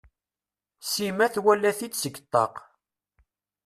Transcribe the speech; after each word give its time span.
Sima 0.91 1.27
twala-t-id 1.33 1.93
seg 1.97 2.15
ṭṭaq. 2.23 2.53